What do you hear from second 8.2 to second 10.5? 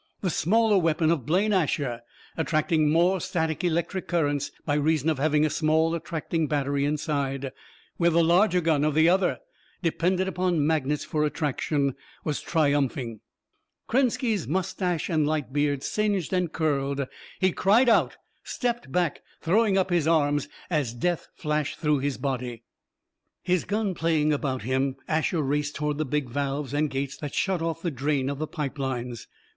larger gun of the other depended